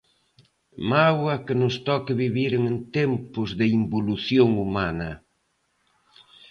Mágoa 0.89 1.35
que 1.45 1.55
nos 1.61 1.75
toque 1.87 2.13
vivir 2.23 2.51
en 2.59 2.65
tempos 2.99 3.49
de 3.59 3.65
involución 3.79 4.49
humana... 4.63 5.11